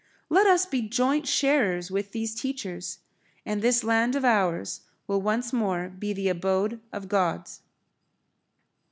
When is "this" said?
3.61-3.83